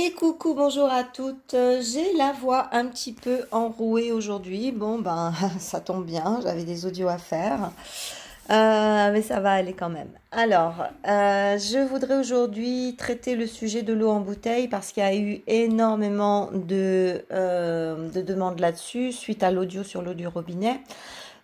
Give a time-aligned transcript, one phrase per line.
[0.00, 1.56] Et coucou, bonjour à toutes.
[1.80, 4.70] J'ai la voix un petit peu enrouée aujourd'hui.
[4.70, 7.72] Bon, ben, ça tombe bien, j'avais des audios à faire.
[8.50, 10.10] Euh, mais ça va aller quand même.
[10.30, 15.06] Alors, euh, je voudrais aujourd'hui traiter le sujet de l'eau en bouteille parce qu'il y
[15.06, 20.80] a eu énormément euh, de demandes là-dessus suite à l'audio sur l'eau du robinet.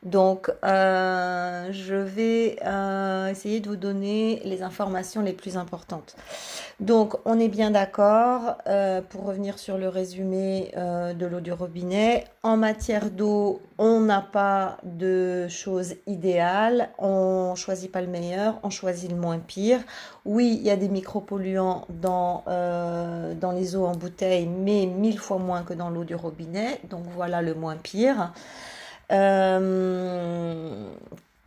[0.04, 6.14] Donc, euh, je vais euh, essayer de vous donner les informations les plus importantes.
[6.78, 12.24] Donc, on est bien d'accord, euh, pour revenir sur le résumé de l'eau du robinet,
[12.42, 18.70] en matière d'eau, on n'a pas de choses idéales, on choisit pas le meilleur, on
[18.70, 19.80] choisit le moins pire.
[20.26, 25.38] Oui, il y a des micropolluants dans, dans les eaux en bouteille, mais mille fois
[25.38, 28.32] moins que dans l'eau du robinet, donc voilà le moins pire.
[29.12, 30.88] Euh,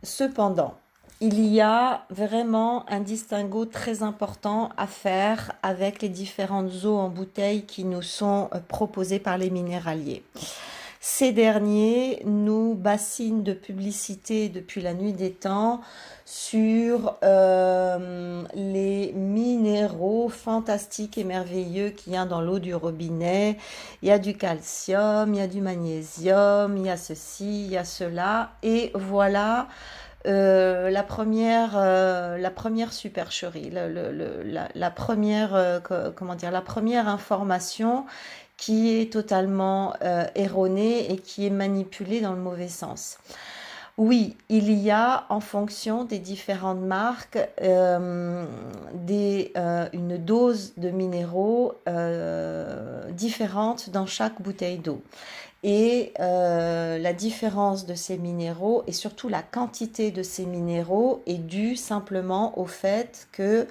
[0.02, 0.74] cependant,
[1.20, 7.08] il y a vraiment un distinguo très important à faire avec les différentes eaux en
[7.08, 10.22] bouteille qui nous sont euh, proposées par les minéraliers.
[11.10, 15.80] Ces derniers nous bassinent de publicité depuis la nuit des temps
[16.26, 23.56] sur euh, les minéraux fantastiques et merveilleux qu'il y a dans l'eau du robinet.
[24.02, 27.70] Il y a du calcium, il y a du magnésium, il y a ceci, il
[27.70, 28.50] y a cela.
[28.62, 29.66] Et voilà
[30.26, 35.80] euh, la première, euh, la première supercherie, la, première,
[36.14, 38.04] comment dire, la première information
[38.58, 39.94] qui est totalement
[40.34, 43.18] erronée et qui est manipulée dans le mauvais sens.
[43.98, 48.46] Oui, il y a en fonction des différentes marques euh,
[49.10, 55.02] euh, une dose de minéraux euh, différente dans chaque bouteille d'eau.
[55.64, 61.76] Et la différence de ces minéraux et surtout la quantité de ces minéraux est due
[61.76, 63.66] simplement au fait que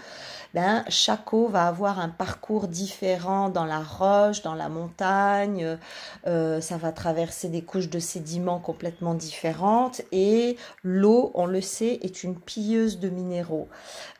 [0.53, 5.77] ben, chaque eau va avoir un parcours différent dans la roche, dans la montagne,
[6.25, 11.99] euh, ça va traverser des couches de sédiments complètement différentes et l'eau, on le sait,
[12.01, 13.67] est une pilleuse de minéraux.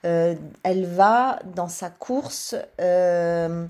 [0.06, 3.66] Euh, elle va dans sa course euh,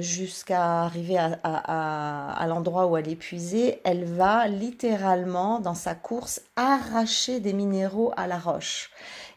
[0.00, 6.40] jusqu'à arriver à, à l'endroit où elle est puisée, elle va littéralement dans sa course
[6.56, 8.90] arracher des minéraux à la roche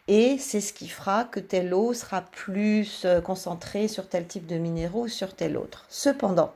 [0.10, 4.48] et c'est ce qui fera que telle eau sera plus euh, concentrée sur tel type
[4.48, 5.86] de minéraux ou sur tel autre.
[5.88, 6.52] Cependant,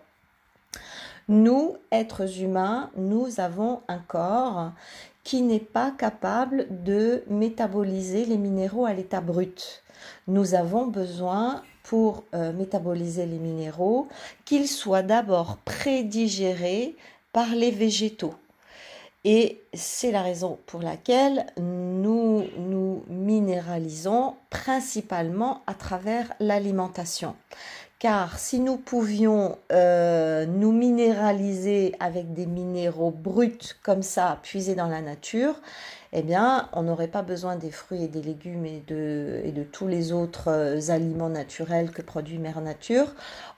[1.28, 4.72] nous, êtres humains, nous avons un corps
[5.24, 9.84] qui n'est pas capable de métaboliser les minéraux à l'état brut.
[10.28, 14.08] Nous avons besoin pour euh, métaboliser les minéraux
[14.46, 16.96] qu'ils soient d'abord prédigérés
[17.34, 18.34] par les végétaux.
[19.26, 27.36] Et c'est la raison pour laquelle nous nous minéralisons principalement à travers l'alimentation.
[28.00, 34.90] Car si nous pouvions euh, nous minéraliser avec des minéraux bruts comme ça, puisés dans
[34.90, 35.56] la nature,
[36.16, 40.12] eh bien, on n'aurait pas besoin des fruits et des légumes et de, tous les
[40.12, 43.07] autres euh, aliments naturels que produit Mère Nature.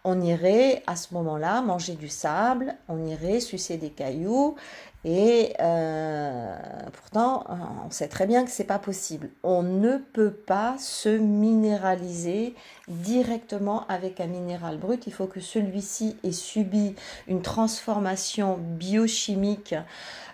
[0.05, 4.55] On irait à ce moment-là manger du sable, on irait sucer des cailloux
[5.03, 6.55] et euh,
[6.93, 7.43] pourtant,
[7.85, 9.29] on sait très bien que c'est pas possible.
[9.43, 12.55] On ne peut pas se minéraliser
[12.87, 15.05] directement avec un minéral brut.
[15.05, 16.95] Il faut que celui-ci ait subi
[17.27, 19.75] une transformation biochimique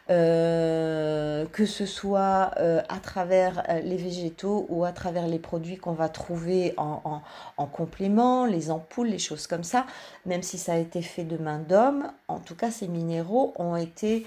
[0.10, 5.78] euh, que ce soit euh, à travers euh, les végétaux ou à travers les produits
[5.78, 7.22] qu'on va trouver en,
[7.58, 9.86] en, complément, les ampoules, les choses comme ça,
[10.26, 13.76] même si ça a été fait de main d'homme, en tout cas ces minéraux ont
[13.76, 14.26] été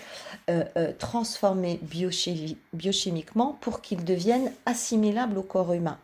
[0.98, 1.80] transformés
[2.72, 5.98] biochimiquement pour qu'ils deviennent assimilables au corps humain.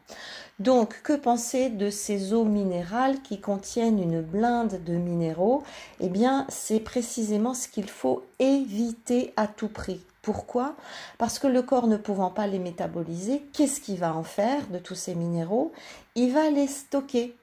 [0.61, 5.63] Donc, que penser de ces eaux minérales qui contiennent une blinde de minéraux?
[6.01, 10.03] Eh bien, c'est précisément ce qu'il faut éviter à tout prix.
[10.21, 10.75] Pourquoi?
[11.17, 14.79] Parce que le corps ne pouvant pas les métaboliser, qu'est-ce qu'il va en faire de
[14.79, 15.73] tous ces minéraux?
[16.15, 17.35] Il va les stocker.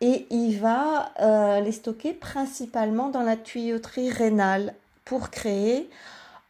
[0.00, 5.90] Et il va euh, les stocker principalement dans la tuyauterie rénale pour créer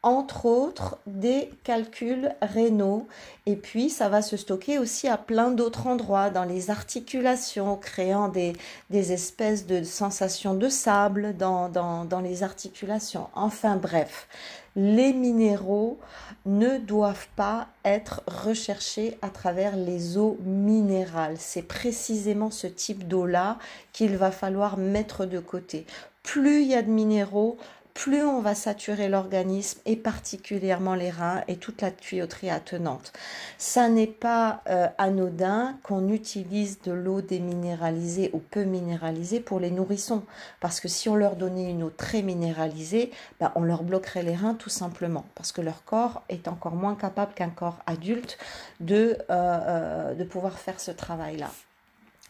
[0.03, 3.07] entre autres des calculs rénaux.
[3.47, 8.29] Et puis, ça va se stocker aussi à plein d'autres endroits, dans les articulations, créant
[8.29, 8.55] des,
[8.91, 13.29] espèces de sensations de sable dans, dans, dans les articulations.
[13.35, 14.29] Enfin bref,
[14.75, 15.99] les minéraux
[16.47, 21.37] ne doivent pas être recherchés à travers les eaux minérales.
[21.39, 23.59] C'est précisément ce type d'eau-là
[23.93, 25.87] qu'il va falloir mettre de côté.
[26.23, 27.59] Plus il y a de minéraux,
[27.95, 33.13] plus on va saturer l'organisme et particulièrement les reins et toute la tuyauterie attenante.
[33.59, 39.71] Ça n'est pas euh, anodin qu'on utilise de l'eau déminéralisée ou peu minéralisée pour les
[39.71, 40.25] nourrissons.
[40.61, 43.11] Parce que si on leur donnait une eau très minéralisée,
[43.41, 45.25] bah, on leur bloquerait les reins tout simplement.
[45.35, 48.39] Parce que leur corps est encore moins capable qu'un corps adulte
[48.81, 51.51] de, euh, euh, de pouvoir faire ce travail-là.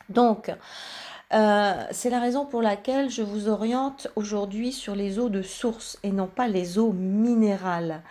[0.09, 0.51] Donc,
[1.35, 5.99] euh, c'est la raison pour laquelle je vous oriente aujourd'hui sur les eaux de source
[6.03, 8.03] et non pas les eaux minérales.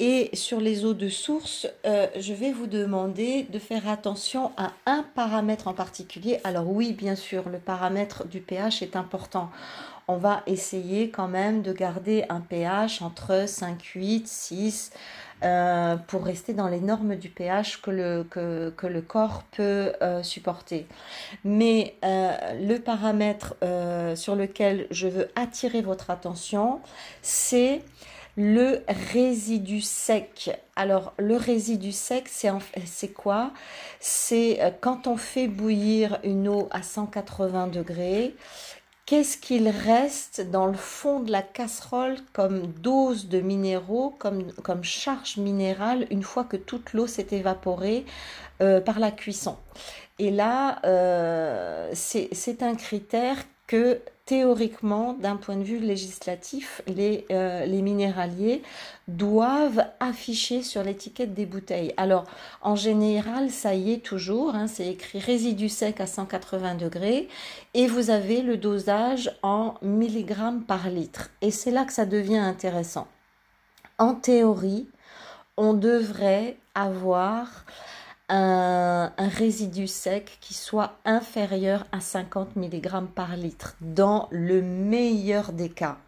[0.00, 4.72] Et sur les eaux de source, euh, je vais vous demander de faire attention à
[4.86, 6.40] un paramètre en particulier.
[6.42, 9.50] Alors oui, bien sûr, le paramètre du pH est important.
[10.08, 14.92] On va essayer quand même de garder un pH entre 5, 8, 6
[16.06, 20.86] pour rester dans les normes du pH que le, corps peut euh, supporter.
[21.44, 23.54] Mais euh, le paramètre
[24.16, 26.80] sur lequel je veux attirer votre attention,
[27.20, 27.82] c'est
[28.36, 30.50] le résidu sec.
[30.76, 33.52] Alors, le résidu sec, c'est quoi?
[34.00, 38.34] C'est euh, quand on fait bouillir une eau à 180 degrés,
[39.06, 44.84] qu'est-ce qu'il reste dans le fond de la casserole comme dose de minéraux, comme, comme
[44.84, 48.04] charge minérale, une fois que toute l'eau s'est évaporée
[48.62, 49.56] euh, par la cuisson?
[50.18, 53.36] Et là, euh, c'est un critère
[53.66, 58.62] que théoriquement, d'un point de vue législatif, les, euh, les minéraliers
[59.06, 61.92] doivent afficher sur l'étiquette des bouteilles.
[61.98, 62.24] Alors,
[62.62, 67.28] en général, ça y est toujours, hein, c'est écrit résidu sec à 180 degrés
[67.74, 71.30] et vous avez le dosage en milligrammes par litre.
[71.42, 73.06] Et c'est là que ça devient intéressant.
[73.98, 74.88] En théorie,
[75.56, 77.64] on devrait avoir
[78.28, 85.68] un, résidu sec qui soit inférieur à 50 mg par litre, dans le meilleur des
[85.68, 85.98] cas.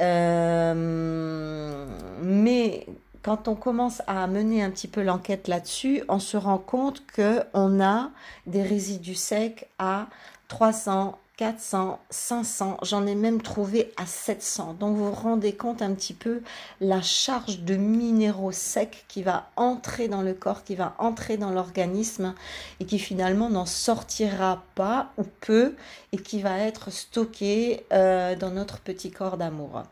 [0.00, 1.86] Euh,
[2.22, 2.86] mais
[3.22, 7.82] quand on commence à mener un petit peu l'enquête là-dessus, on se rend compte qu'on
[7.82, 8.10] a
[8.46, 10.06] des résidus secs à
[10.48, 14.74] 300, 400, 500, j'en ai même trouvé à 700.
[14.78, 16.42] Donc vous vous rendez compte un petit peu
[16.82, 21.48] la charge de minéraux secs qui va entrer dans le corps, qui va entrer dans
[21.48, 22.34] l'organisme
[22.78, 25.76] et qui finalement n'en sortira pas ou peu
[26.12, 29.84] et qui va être stocké euh, dans notre petit corps d'amour.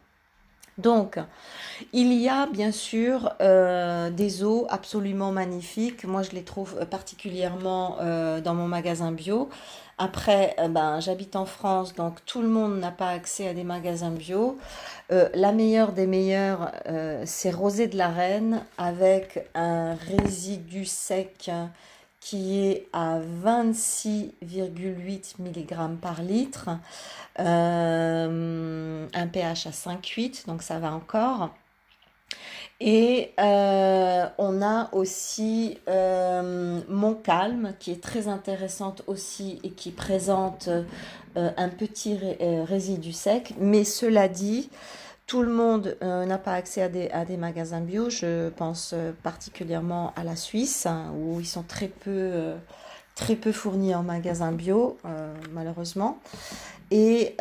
[0.77, 1.19] Donc,
[1.93, 6.05] il y a bien sûr euh, des eaux absolument magnifiques.
[6.05, 9.49] Moi, je les trouve particulièrement euh, dans mon magasin bio.
[9.99, 13.65] Après, euh, ben, j'habite en France, donc tout le monde n'a pas accès à des
[13.65, 14.59] magasins bio.
[15.11, 16.71] la meilleure des meilleures,
[17.25, 21.51] c'est Rosé de la Reine avec un résidu sec
[22.21, 26.71] qui est à 26,8 mg par litre,
[27.39, 31.51] euh, un pH à 5,8, donc ça va encore.
[32.81, 39.91] Et euh, on a aussi euh, Mon Calme, qui est très intéressante aussi et qui
[39.91, 40.69] présente
[41.35, 42.19] un petit
[42.67, 43.55] résidu sec.
[43.59, 44.71] Mais cela dit,
[45.29, 48.09] tout le monde euh, n'a pas accès à des, à des, magasins bio.
[48.09, 52.57] Je pense euh, particulièrement à la Suisse, hein, où ils sont très peu, euh,
[53.19, 54.97] très peu fournis en magasins bio,
[55.53, 56.19] malheureusement.
[56.91, 57.37] Et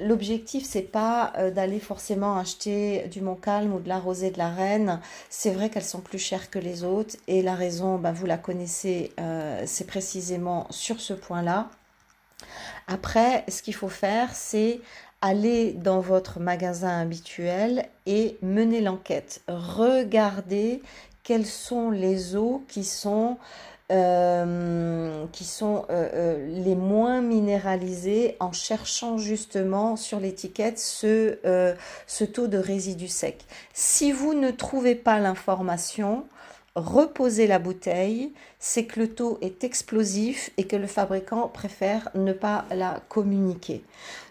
[0.00, 5.00] l'objectif, c'est pas d'aller forcément acheter du Montcalm ou de la rosée de la Reine.
[5.28, 7.16] C'est vrai qu'elles sont plus chères que les autres.
[7.26, 9.12] Et la raison, bah, vous la connaissez,
[9.66, 11.68] c'est précisément sur ce point-là.
[12.86, 14.80] Après, ce qu'il faut faire, c'est
[15.20, 19.42] allez dans votre magasin habituel et menez l'enquête.
[19.48, 20.82] Regardez
[21.22, 23.36] quelles sont les eaux qui sont,
[23.90, 31.38] euh, qui sont euh, euh, les moins minéralisées en cherchant justement sur l'étiquette ce,
[32.06, 33.44] ce taux de résidus sec.
[33.74, 36.24] Si vous ne trouvez pas l'information,
[36.76, 42.32] reposez la bouteille, c'est que le taux est explosif et que le fabricant préfère ne
[42.32, 43.82] pas la communiquer.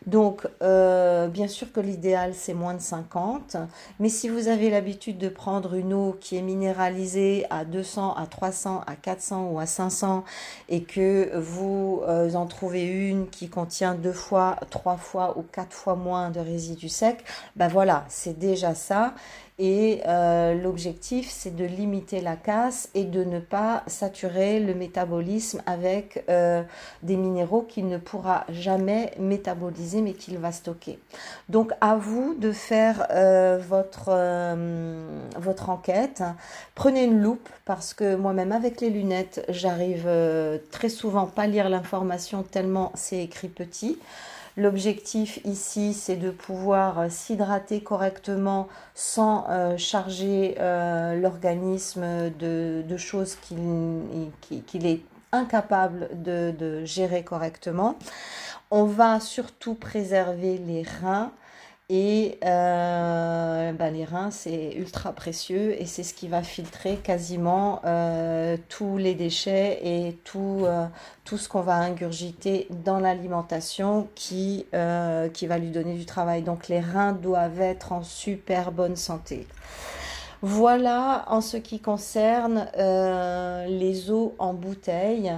[0.06, 3.58] Donc, euh, bien sûr que l'idéal, c'est moins de 50,
[4.00, 8.26] mais si vous avez l'habitude de prendre une eau qui est minéralisée à 200, à
[8.26, 10.24] 300, à 400 ou à 500
[10.70, 15.74] et que vous euh, en trouvez une qui contient deux fois, trois fois ou quatre
[15.74, 17.24] fois moins de résidus secs,
[17.56, 19.14] ben voilà, c'est déjà ça.
[19.62, 25.62] Et euh, l'objectif, c'est de limiter la casse et de ne pas saturer le métabolisme
[25.66, 26.24] avec
[27.04, 31.00] des minéraux qu'il ne pourra jamais métaboliser, mais qu'il va stocker.
[31.50, 34.10] Donc, à vous de faire euh, votre,
[35.40, 36.24] votre enquête.
[36.76, 40.10] Prenez une loupe parce que moi-même, avec les lunettes, j'arrive
[40.72, 43.98] très souvent pas lire l'information tellement c'est écrit petit.
[44.58, 49.46] L'objectif ici, c'est de pouvoir s'hydrater correctement sans
[49.78, 55.02] charger l'organisme de, choses qu'il est
[55.32, 57.96] incapable de gérer correctement.
[58.72, 61.32] On va surtout préserver les reins
[61.90, 68.58] et ben, les reins, c'est ultra précieux et c'est ce qui va filtrer quasiment euh,
[68.70, 70.86] tous les déchets et tout, euh,
[71.26, 74.68] tout ce qu'on va ingurgiter dans l'alimentation qui,
[75.34, 76.44] qui va lui donner du travail.
[76.44, 79.48] Donc les reins doivent être en super bonne santé.
[80.44, 85.34] Voilà en ce qui concerne les eaux en bouteille.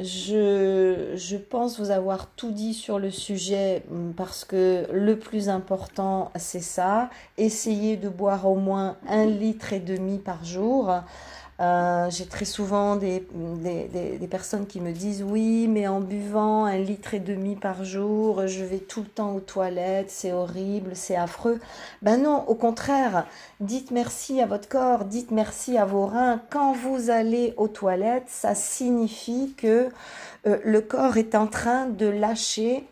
[0.00, 6.30] Je, pense vous avoir tout dit sur le sujet mm, parce que le plus important,
[6.36, 7.10] c'est ça.
[7.36, 10.92] Essayez de boire au moins un litre et demi par jour.
[11.60, 13.26] Euh, j'ai très souvent des,
[14.30, 18.64] personnes qui me disent oui, mais en buvant un litre et demi par jour, je
[18.64, 21.58] vais tout le temps aux toilettes, c'est horrible, c'est affreux.
[22.02, 23.26] Ben non, au contraire,
[23.60, 26.40] dites merci à votre corps, dites merci à vos reins.
[26.50, 29.88] Quand vous allez aux toilettes, ça signifie que
[30.46, 32.86] euh, le corps est en train de lâcher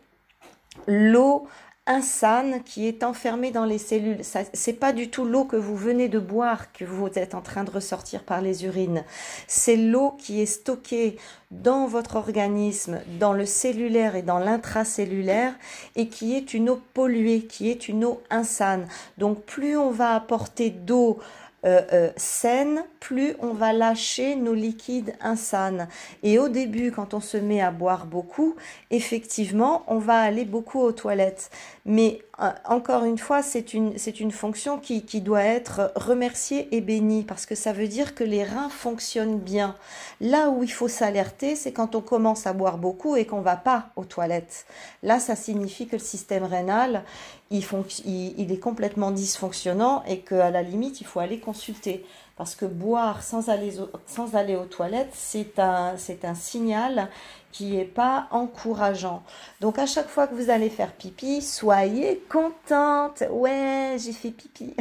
[0.89, 1.47] l'eau
[1.87, 4.25] insane qui est enfermé dans les cellules.
[4.25, 7.41] Ce c'est pas du tout l'eau que vous venez de boire que vous êtes en
[7.41, 9.05] train de ressortir par les urines.
[9.47, 11.17] C'est l'eau qui est stockée
[11.51, 15.55] dans votre organisme, dans le cellulaire et dans l'intracellulaire
[15.95, 18.89] et qui est une eau polluée, qui est une eau insane.
[19.19, 21.19] Donc plus on va apporter d'eau
[21.65, 25.87] euh, euh, saine, plus on va lâcher nos liquides insanes.
[26.25, 28.57] Et au début, quand on se met à boire beaucoup,
[28.91, 31.51] effectivement, on va aller beaucoup aux toilettes.
[31.85, 36.81] Mais euh, encore une fois, c'est une, une fonction qui, qui doit être remerciée et
[36.81, 39.77] bénie parce que ça veut dire que les reins fonctionnent bien.
[40.21, 43.55] Là où il faut s'alerter, c'est quand on commence à boire beaucoup et qu'on va
[43.55, 44.67] pas aux toilettes.
[45.05, 47.05] Là, ça signifie que le système rénal,
[47.53, 47.65] il,
[48.05, 52.05] il, est complètement dysfonctionnant et qu'à la limite, il faut aller consulter.
[52.37, 53.75] Parce que boire sans aller,
[54.07, 57.09] sans aller aux toilettes, c'est un, c'est un signal
[57.51, 59.23] qui n'est pas encourageant.
[59.63, 63.23] Donc à chaque fois que vous allez faire pipi, soyez contente.
[63.31, 64.77] Ouais, j'ai fait pipi.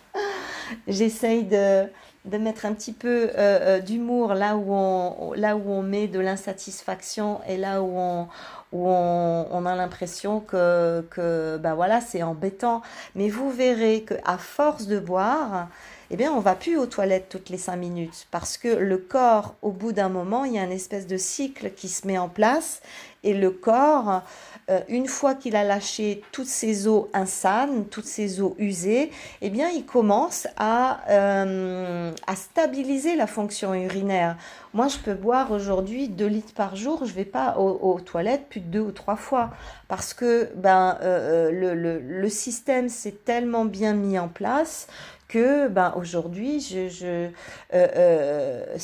[0.86, 1.86] J'essaye de,
[2.26, 6.08] de mettre un petit peu euh, euh, d'humour là où on là où on met
[6.08, 8.28] de l'insatisfaction et là où on
[8.72, 12.82] où on, on a l'impression que que bah voilà c'est embêtant
[13.14, 15.68] mais vous verrez que à force de boire
[16.10, 19.54] eh bien, on va plus aux toilettes toutes les cinq minutes parce que le corps,
[19.62, 22.28] au bout d'un moment, il y a une espèce de cycle qui se met en
[22.28, 22.80] place
[23.26, 24.22] et le corps,
[24.70, 29.10] euh, une fois qu'il a lâché toutes ces eaux insanes, toutes ces eaux usées,
[29.42, 34.36] eh bien, il commence à, euh, stabiliser la fonction urinaire.
[34.74, 38.60] Moi, je peux boire aujourd'hui 2 litres par jour, je vais pas aux, toilettes plus
[38.60, 39.50] de deux ou trois fois
[39.88, 44.86] parce que ben, euh, le, le système s'est tellement bien mis en place
[45.28, 46.68] que ben, aujourd'hui,
[47.02, 47.30] euh,
[47.74, 48.76] euh,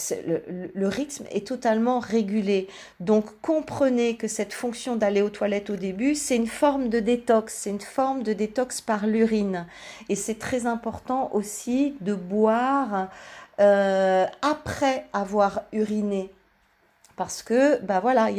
[0.74, 2.68] le, rythme est totalement régulé.
[3.00, 7.54] Donc comprenez que cette fonction d'aller aux toilettes au début, c'est une forme de détox,
[7.54, 9.66] c'est une forme de détox par l'urine.
[10.08, 13.08] Et c'est très important aussi de boire
[13.60, 16.30] euh, après avoir uriné.
[17.16, 18.36] Parce que, ben voilà, il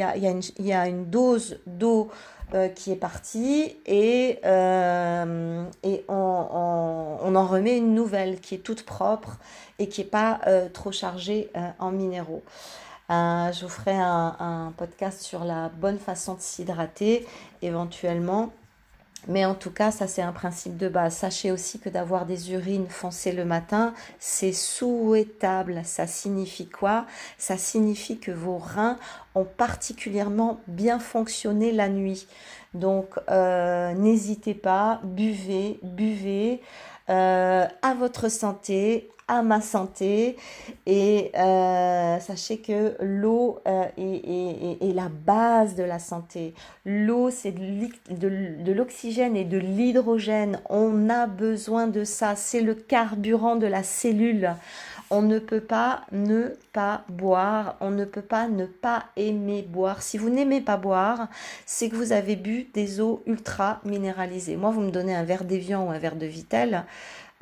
[0.59, 2.09] y a une dose d'eau
[2.53, 5.65] euh, qui est partie et, euh,
[6.07, 9.39] on, en remet une nouvelle qui est toute propre
[9.79, 12.43] et qui n'est pas euh, trop chargée en minéraux.
[13.09, 17.25] je vous ferai un, podcast sur la bonne façon de s'hydrater
[17.63, 18.53] éventuellement.
[19.27, 21.15] Mais en tout cas, ça c'est un principe de base.
[21.15, 25.81] Sachez aussi que d'avoir des urines foncées le matin, c'est souhaitable.
[25.83, 27.05] Ça signifie quoi?
[27.37, 28.97] Ça signifie que vos reins
[29.35, 32.27] ont particulièrement bien fonctionné la nuit.
[32.73, 36.61] Donc euh, n'hésitez pas, buvez, buvez.
[37.09, 39.09] Euh, à votre santé,
[39.41, 40.37] ma santé.
[40.85, 46.53] Et euh, sachez que l'eau euh, est, la base de la santé.
[46.85, 50.59] L'eau, c'est de l'oxygène et de l'hydrogène.
[50.69, 52.35] On a besoin de ça.
[52.35, 54.55] C'est le carburant de la cellule.
[55.15, 60.01] On ne peut pas ne pas boire, on ne peut pas ne pas aimer boire.
[60.01, 61.27] Si vous n'aimez pas boire,
[61.67, 64.55] c'est que vous avez bu des eaux ultra minéralisées.
[64.55, 66.83] Moi, vous me donnez un verre d'Evian ou un verre de Vitel,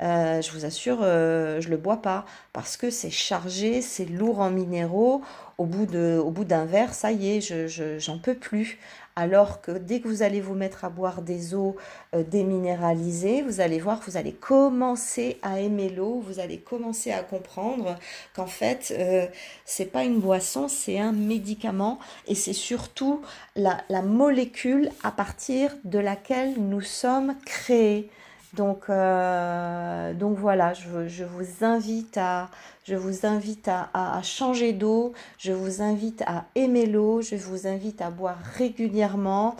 [0.02, 5.22] je vous assure, je le bois pas parce que c'est chargé, c'est lourd en minéraux.
[5.58, 8.78] Au bout de, au bout d'un verre, ça y est, je, j'en peux plus.
[9.14, 11.76] Alors que dès que vous allez vous mettre à boire des eaux
[12.14, 17.22] euh, déminéralisées, vous allez voir vous allez commencer à aimer l'eau, vous allez commencer à
[17.22, 17.96] comprendre
[18.34, 19.26] qu'en fait, euh,
[19.66, 23.20] c'est pas une boisson, c'est un médicament et c'est surtout
[23.54, 28.08] la, molécule à partir de laquelle nous sommes créés.
[28.54, 32.50] Donc, euh, donc voilà, je, vous invite à,
[32.84, 38.02] je vous invite à, changer d'eau, je vous invite à aimer l'eau, je vous invite
[38.02, 39.56] à boire régulièrement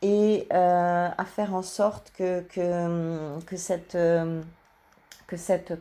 [0.00, 3.56] et euh, à faire en sorte que, que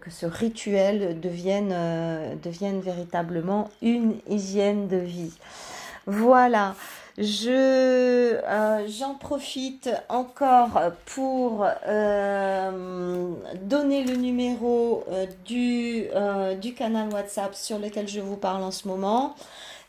[0.10, 5.34] ce rituel devienne, euh, devienne véritablement une hygiène de vie.
[6.08, 6.76] Voilà.
[7.22, 10.70] Je euh, j'en profite encore
[11.06, 16.06] pour euh, donner le numéro euh, du,
[16.62, 19.36] du canal WhatsApp sur lequel je vous parle en ce moment.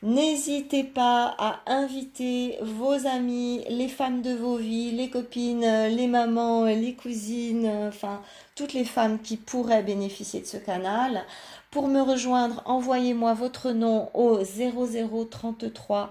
[0.03, 6.65] N'hésitez pas à inviter vos amis, les femmes de vos vies, les copines, les mamans,
[6.65, 8.23] les cousines, enfin
[8.57, 11.23] toutes les femmes qui pourraient bénéficier de ce canal.
[11.71, 16.11] Pour me rejoindre, envoyez-moi votre nom au 0033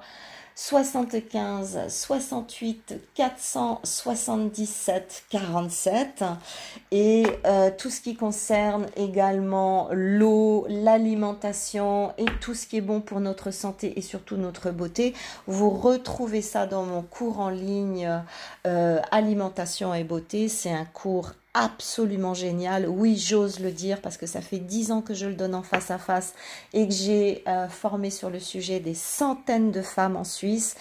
[0.61, 6.25] 75 68 477 47
[6.91, 12.99] et euh, tout ce qui concerne également l'eau, l'alimentation et tout ce qui est bon
[12.99, 15.13] pour notre santé et surtout notre beauté.
[15.47, 18.21] Vous retrouvez ça dans mon cours en ligne
[18.67, 20.49] euh, alimentation et beauté.
[20.49, 22.87] C'est un cours absolument génial.
[22.87, 25.63] Oui, j'ose le dire parce que ça fait dix ans que je le donne en
[25.63, 26.35] face à face
[26.73, 30.75] et que j'ai euh, formé sur le sujet des centaines de femmes en Suisse.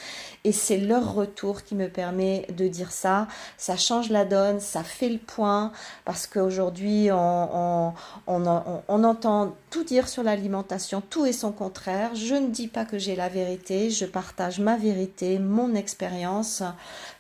[0.45, 3.29] Et c'est leur retour qui me permet de dire ça.
[3.57, 5.73] Ça change la donne, ça fait le point
[6.05, 7.95] parce qu'aujourd'hui, on,
[8.27, 12.15] on, entend tout dire sur l'alimentation, tout est son contraire.
[12.15, 16.63] Je ne dis pas que j'ai la vérité, je partage ma vérité, mon expérience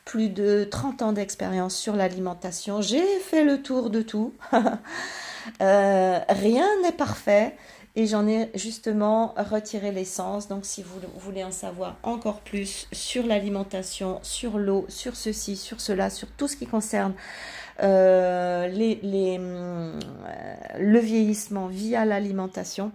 [0.08, 2.80] plus de 30 ans d'expérience sur l'alimentation.
[2.80, 4.34] J'ai fait le tour de tout.
[5.62, 7.56] Euh, rien n'est parfait
[7.96, 10.46] et j'en ai justement retiré l'essence.
[10.46, 15.80] Donc si vous voulez en savoir encore plus sur l'alimentation, sur l'eau, sur ceci, sur
[15.80, 17.14] cela, sur tout ce qui concerne
[17.82, 19.00] euh, les,
[19.40, 19.98] euh,
[20.78, 22.92] le vieillissement via l'alimentation,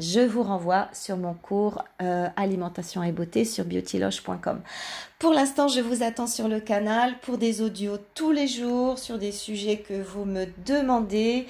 [0.00, 4.60] je vous renvoie sur mon cours euh, alimentation et beauté sur beautyloche.com.
[5.18, 9.18] Pour l'instant, je vous attends sur le canal pour des audios tous les jours sur
[9.18, 11.46] des sujets que vous me demandez.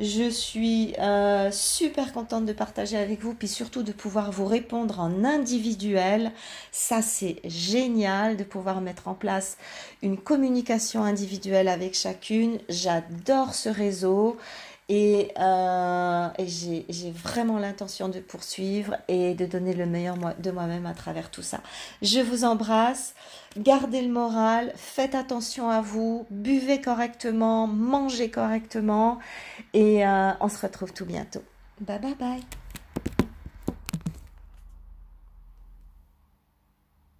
[0.00, 4.98] Je suis euh, super contente de partager avec vous, puis surtout de pouvoir vous répondre
[4.98, 6.32] en individuel.
[6.72, 9.56] Ça, c'est génial de pouvoir mettre en place
[10.02, 12.58] une communication individuelle avec chacune.
[12.68, 14.36] J'adore ce réseau.
[14.88, 20.94] Et, euh, j'ai vraiment l'intention de poursuivre et de donner le meilleur de moi-même à
[20.94, 21.60] travers tout ça.
[22.02, 23.14] Je vous embrasse,
[23.56, 29.18] gardez le moral, faites attention à vous, buvez correctement, mangez correctement.
[29.72, 31.42] Et euh, on se retrouve tout bientôt.
[31.80, 32.63] Bye bye bye